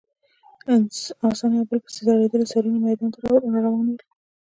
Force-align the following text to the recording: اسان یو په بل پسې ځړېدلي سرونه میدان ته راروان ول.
اسان 1.23 1.51
یو 1.53 1.63
په 1.69 1.69
بل 1.69 1.79
پسې 1.85 1.99
ځړېدلي 2.07 2.45
سرونه 2.51 2.77
میدان 2.85 3.09
ته 3.13 3.17
راروان 3.53 3.85
ول. 3.91 3.99